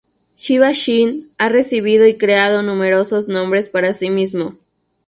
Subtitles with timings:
[0.35, 4.57] Shiba Shin ha recibido y creado numerosos nombres para sí mismo.